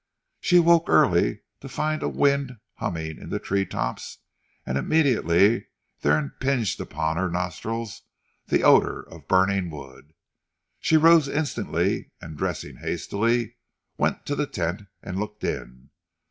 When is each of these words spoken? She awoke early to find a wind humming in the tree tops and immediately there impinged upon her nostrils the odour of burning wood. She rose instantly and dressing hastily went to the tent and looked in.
She 0.39 0.57
awoke 0.57 0.89
early 0.89 1.41
to 1.59 1.69
find 1.69 2.01
a 2.01 2.09
wind 2.09 2.57
humming 2.77 3.19
in 3.19 3.29
the 3.29 3.37
tree 3.37 3.67
tops 3.67 4.17
and 4.65 4.75
immediately 4.75 5.67
there 5.99 6.17
impinged 6.17 6.81
upon 6.81 7.17
her 7.17 7.29
nostrils 7.29 8.01
the 8.47 8.63
odour 8.63 9.01
of 9.03 9.27
burning 9.27 9.69
wood. 9.69 10.15
She 10.79 10.97
rose 10.97 11.27
instantly 11.27 12.13
and 12.19 12.35
dressing 12.35 12.77
hastily 12.77 13.57
went 13.95 14.25
to 14.25 14.33
the 14.35 14.47
tent 14.47 14.85
and 15.03 15.19
looked 15.19 15.43
in. 15.43 15.91